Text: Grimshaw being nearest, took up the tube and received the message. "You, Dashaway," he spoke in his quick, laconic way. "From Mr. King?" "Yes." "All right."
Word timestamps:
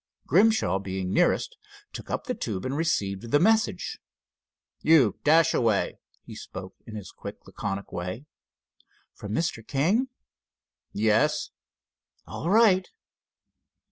Grimshaw 0.25 0.79
being 0.79 1.13
nearest, 1.13 1.57
took 1.93 2.09
up 2.09 2.23
the 2.23 2.33
tube 2.33 2.65
and 2.65 2.75
received 2.75 3.29
the 3.29 3.39
message. 3.39 3.99
"You, 4.81 5.19
Dashaway," 5.23 5.99
he 6.23 6.33
spoke 6.33 6.73
in 6.87 6.95
his 6.95 7.11
quick, 7.11 7.45
laconic 7.45 7.91
way. 7.91 8.25
"From 9.13 9.31
Mr. 9.33 9.61
King?" 9.61 10.07
"Yes." 10.91 11.51
"All 12.25 12.49
right." 12.49 12.89